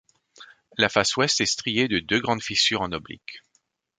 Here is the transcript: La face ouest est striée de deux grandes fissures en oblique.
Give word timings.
La 0.79 0.89
face 0.89 1.15
ouest 1.17 1.41
est 1.41 1.45
striée 1.45 1.87
de 1.87 1.99
deux 1.99 2.19
grandes 2.19 2.41
fissures 2.41 2.81
en 2.81 2.91
oblique. 2.91 3.43